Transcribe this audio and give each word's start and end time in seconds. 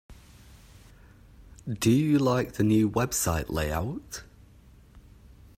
Do 1.71 1.91
you 1.91 2.17
like 2.17 2.53
the 2.53 2.63
new 2.63 2.89
website 2.89 3.51
layout? 3.51 4.23